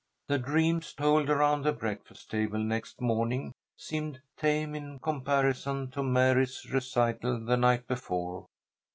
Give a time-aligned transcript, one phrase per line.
[0.29, 6.65] The dreams told around the breakfast table next morning seemed tame in comparison to Mary's
[6.71, 8.47] recital the night before.